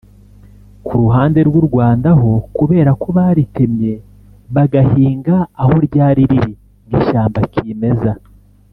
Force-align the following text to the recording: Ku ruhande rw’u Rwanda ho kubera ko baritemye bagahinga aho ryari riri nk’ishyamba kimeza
Ku 0.85 0.91
ruhande 1.01 1.39
rw’u 1.47 1.63
Rwanda 1.67 2.09
ho 2.19 2.31
kubera 2.57 2.91
ko 3.01 3.07
baritemye 3.17 3.93
bagahinga 4.55 5.35
aho 5.61 5.73
ryari 5.87 6.21
riri 6.31 6.53
nk’ishyamba 6.87 7.39
kimeza 7.53 8.11